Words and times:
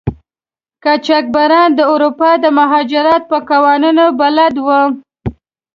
قاچاقبران 0.83 1.69
د 1.75 1.79
اروپا 1.93 2.31
د 2.43 2.45
مهاجرت 2.59 3.21
په 3.31 3.37
قوانینو 3.49 4.05
بلد 4.19 4.55
وو. 4.65 4.81